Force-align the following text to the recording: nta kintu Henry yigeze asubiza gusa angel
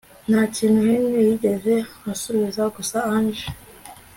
nta 0.29 0.41
kintu 0.55 0.79
Henry 0.89 1.21
yigeze 1.29 1.73
asubiza 2.11 2.63
gusa 2.75 2.97
angel 3.13 3.47